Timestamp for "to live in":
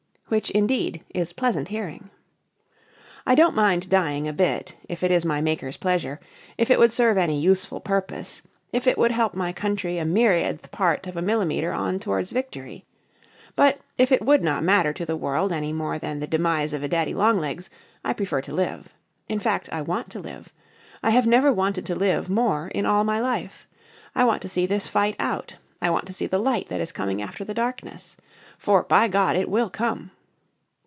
18.39-19.41